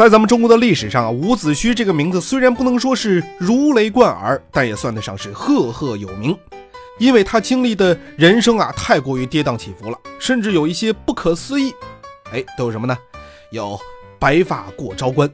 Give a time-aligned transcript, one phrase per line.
[0.00, 6.34] 在咱们中国的历史上啊，伍子胥这个名字虽然不能说是如雷贯耳，但也算得上是赫赫有名，
[6.98, 11.74] 因为他经历的人生啊太过于跌宕起伏了，甚至有一些不可思议。
[12.32, 12.96] 哎，都有什么呢？
[13.50, 13.78] 有
[14.18, 15.30] 白发过昭关，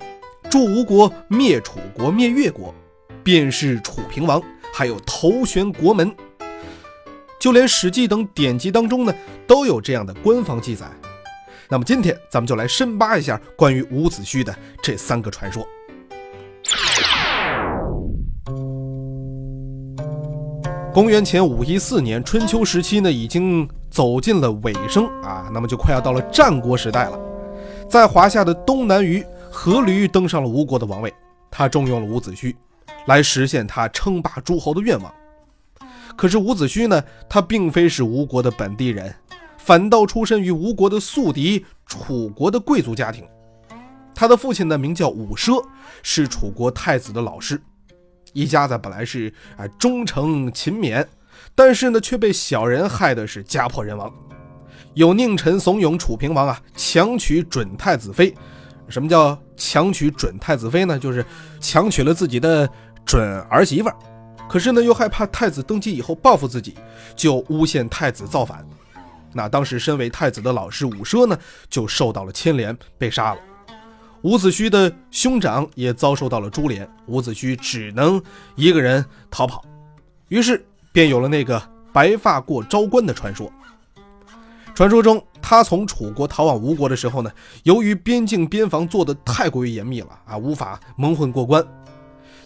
[0.51, 2.75] 助吴国灭楚国、灭越国，
[3.23, 4.43] 便是楚平王，
[4.75, 6.13] 还有头悬国门。
[7.39, 9.15] 就连《史记》等典籍当中呢，
[9.47, 10.87] 都有这样的官方记载。
[11.69, 15.67] 那么今天咱们就来深扒一下关于伍子胥的这三个传说。
[20.95, 27.21] 公元前五一四年，春秋时期呢已经走进了尾声啊，那么就快要到了战国时代了。
[27.89, 31.13] 在华夏的东南隅，阖闾登上了吴国的王位，
[31.51, 32.55] 他重用了伍子胥，
[33.07, 35.13] 来实现他称霸诸侯的愿望。
[36.17, 39.15] 可是伍子胥呢，他并非是吴国的本地人。
[39.67, 43.25] 反倒出身于吴国的宿敌楚国的贵族家庭，
[44.15, 45.61] 他的父亲呢名叫伍奢，
[46.05, 47.61] 是楚国太子的老师。
[48.33, 51.05] 一家子本来是啊忠诚勤勉，
[51.57, 54.09] 但是呢却被小人害的是家破人亡。
[54.95, 58.33] 有佞臣怂恿楚平王啊强娶准太子妃。
[58.89, 60.97] 什么叫强娶准太子妃呢？
[60.97, 61.27] 就是
[61.59, 62.71] 强娶了自己的
[63.05, 63.97] 准儿媳妇儿。
[64.49, 66.77] 可是呢又害怕太子登基以后报复自己，
[67.17, 68.65] 就诬陷太子造反。
[69.37, 71.39] 那当时身为太子的老师伍奢呢，
[71.69, 73.41] 就受到了牵连，被杀了。
[74.23, 78.21] 伍子胥的兄长也遭受到了株连，伍子胥只能
[78.55, 79.63] 一个人逃跑，
[80.29, 83.53] 于是便有了那个白发过昭关的传说。
[84.75, 87.31] 传说中，他从楚国逃往吴国的时候呢，
[87.65, 91.63] 由于边境边防做的太过于严密了啊，无法蒙混过关，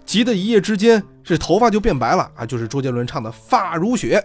[0.05, 4.23] 急得一夜之间是头发就变白了啊，就是周杰伦唱的发如雪。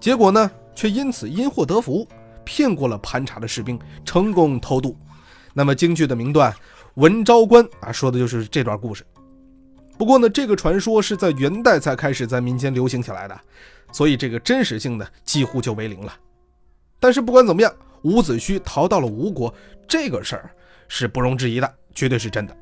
[0.00, 0.50] 结果呢？
[0.74, 2.06] 却因此因祸得福，
[2.44, 4.96] 骗过了盘查的士兵，成功偷渡。
[5.52, 6.52] 那么京剧的名段
[6.94, 9.04] 《文昭关》啊，说的就是这段故事。
[9.96, 13.40] 不过呢，这个传说是在元代才开始在民间流行起来的，
[13.92, 16.12] 所以这个真实性呢几乎就为零了。
[16.98, 19.54] 但是不管怎么样，伍子胥逃到了吴国，
[19.86, 20.50] 这个事儿
[20.88, 22.56] 是不容置疑的，绝对是真的。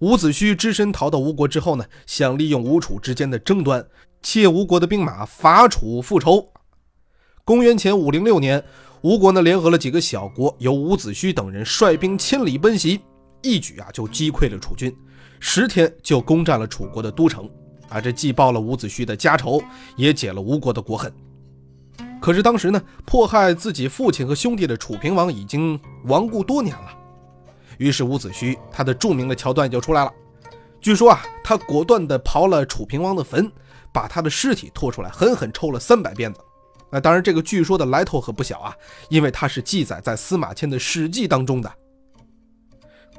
[0.00, 3.82] 伍子胥只身逃到吴国之后呢，想利用吴楚之间的争端，
[4.20, 6.46] 借吴国的兵马伐楚复仇。
[7.46, 8.64] 公元前五零六年，
[9.02, 13.02] 吴国呢联合了几个小国，由伍子胥等人率兵千里奔袭，
[13.42, 14.90] 一举啊就击溃了楚军，
[15.40, 17.46] 十天就攻占了楚国的都城。
[17.90, 19.62] 啊，这既报了伍子胥的家仇，
[19.94, 21.12] 也解了吴国的国恨。
[22.18, 26.96] 可是当时呢，迫害自己父亲和兄弟的楚平王已经亡故多年了，
[27.76, 30.10] 于是伍子胥他的著名的桥段就出来了。
[30.80, 33.52] 据说啊，他果断地刨了楚平王的坟，
[33.92, 36.40] 把他的尸体拖出来，狠狠抽了三百鞭子。
[36.90, 38.74] 那当然，这个据说的来头可不小啊，
[39.08, 41.72] 因为它是记载在司马迁的《史记》当中的。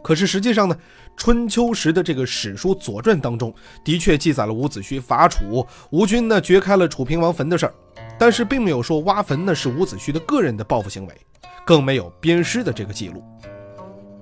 [0.01, 0.77] 可是实际上呢，
[1.17, 7.73] 春秋时的这个史书《左传》当中的确记载了伍子胥伐楚，吴军呢掘开了楚平王坟的事儿，
[8.19, 11.21] 但是并没有说挖坟呢是伍子胥的个人的报复行为，
[11.65, 13.23] 更没有鞭尸的这个记录。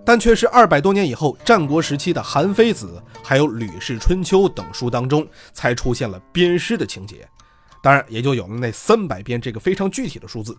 [0.05, 7.27] 但却是二百多年以后，战国时期的《韩非子》还有《吕氏春秋》等书当中才出现了鞭尸的情节。
[7.83, 10.57] 当然，也就有了那三百鞭这个非常具体的数字。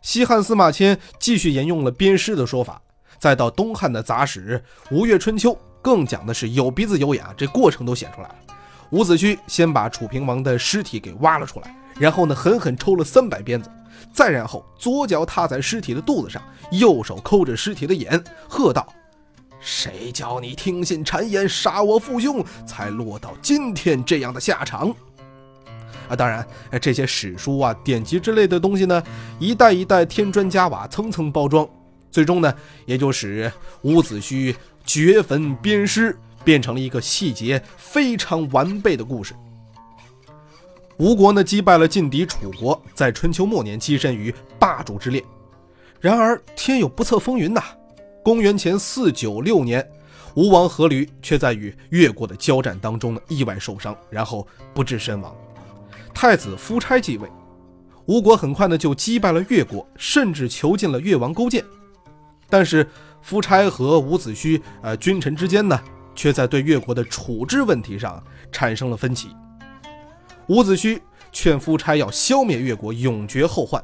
[0.00, 2.80] 西汉司马迁继续沿用了鞭尸的说法，
[3.18, 4.62] 再到东汉的杂史
[4.94, 5.50] 《吴越春秋》，
[5.82, 8.36] 更讲的是有鼻子有眼，这过程都写出来了。
[8.92, 13.68] 伍子胥先把楚平王的尸体给挖了出来，然后呢狠狠抽了三百鞭子，
[14.14, 18.86] 再然后左脚踏在尸体的肚子上，右手抠着尸体的眼，喝道
[19.58, 24.94] ：“谁叫你听信谗言，杀我父兄，才落到今天这样的下场？”
[26.08, 26.46] 啊，当然，
[26.80, 29.02] 这些史书啊、典籍之类的东西呢，
[29.38, 31.68] 一代一代添砖加瓦，层层包装，
[32.10, 32.52] 最终呢，
[32.86, 33.52] 也就使
[33.82, 39.34] 伍子胥掘坟鞭尸变成了一个细节非常完备的故事。
[40.96, 45.22] 吴国呢，击败了劲敌楚国，在春秋末年跻身于霸主之列。
[46.00, 47.62] 然而天有不测风云呐，
[48.24, 49.86] 公元前四九六年，
[50.34, 55.36] 吴王阖闾却在与越国的交战当中呢，意外受伤，然后不治身亡。
[56.14, 57.28] 太子夫差继位，
[58.06, 61.64] 吴国很快呢就击败了越国，甚至囚禁了越王勾践。
[62.48, 62.88] 但是
[63.20, 65.78] 夫差和伍子胥呃君臣之间呢，
[66.14, 69.28] 却在对越国的处置问题上产生了分歧。
[70.46, 70.98] 伍子胥
[71.30, 73.82] 劝夫差要消灭越国，永绝后患。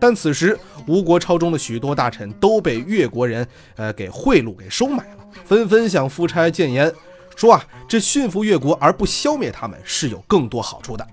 [0.00, 6.90] 但此时吴国朝中的许多大臣都被越国人呃给贿赂给收买了，纷纷向夫差谏言，
[7.38, 11.06] 说啊，这驯服越国而不消灭他们是有更多好处的。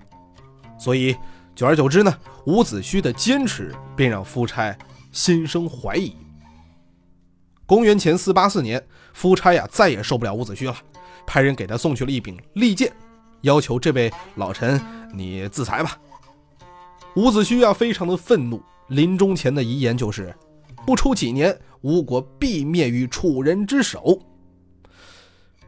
[0.75, 1.15] 所以
[1.53, 2.11] 久而久之呢，
[2.47, 4.75] 伍子胥的坚持便让夫差
[5.11, 6.15] 心生怀疑。
[7.67, 8.83] 公元前四八四年，
[9.13, 10.75] 夫差呀再也受不了伍子胥了，
[11.27, 12.91] 派人给他送去了一柄利剑，
[13.41, 14.81] 要求这位老臣
[15.13, 15.95] 你自裁吧。
[17.15, 18.59] 伍子胥啊非常的愤怒。
[18.87, 20.35] 临终前的遗言就是：
[20.87, 23.99] 不出几年，吴国必灭于楚人之手。《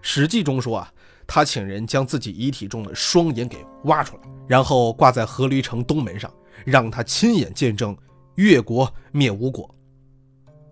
[0.09, 0.89] 史记》中说啊，
[1.27, 6.33] 他请人将自己遗体中的双眼给挖出来，然后挂在阖闾城东门上，
[6.65, 7.95] 让他亲眼见证
[8.35, 9.69] 越国灭吴国。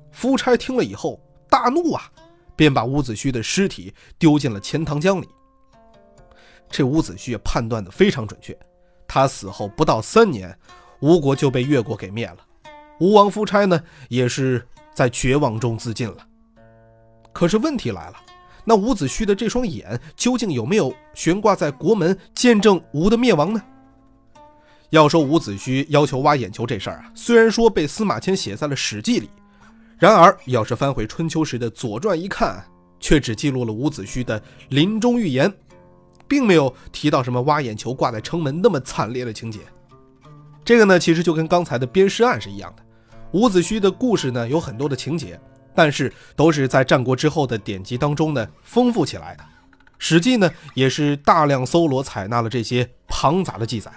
[0.09, 2.09] 夫差听了以后大怒啊，
[2.55, 5.27] 便把伍子胥的尸体丢进了钱塘江里。
[6.69, 8.57] 这伍子胥判断的非常准确，
[9.05, 10.57] 他死后不到三年。
[11.01, 12.37] 吴国就被越国给灭了，
[13.01, 16.25] 吴王夫差呢，也是在绝望中自尽了。
[17.33, 18.15] 可是问题来了，
[18.65, 23.61] 那伍子胥的这双眼究竟有没有悬挂在国门，见证吴的灭亡呢？
[24.89, 29.29] 要说伍子胥要求挖眼球这事儿啊，虽然说被司马迁写在了《史记》里，
[29.97, 32.63] 然而要是翻回春秋时的《左传》一看，
[32.99, 35.51] 却只记录了伍子胥的临终预言，
[36.27, 39.59] 并没有提到什么挖眼球挂在城门那么惨烈的情节。
[40.63, 42.83] 这个呢，其实就跟刚才的鞭尸案是一样的。
[43.33, 45.39] 伍子胥的故事呢，有很多的情节，
[45.75, 49.43] 但是都是在战国之后的典籍当中呢丰富起来的。
[49.97, 53.91] 《史记》呢，也是大量搜罗采纳了这些庞杂的记载。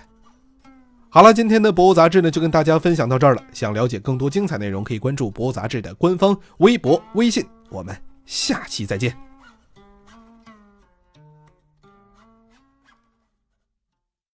[1.10, 3.42] 好了，今天的博物杂志呢，就跟大家分享到这儿了。
[3.52, 7.44] 想了解更多精彩内容，可以关注博物杂志的官方微博、微信。
[7.70, 7.96] 我们
[8.26, 9.27] 下期再见。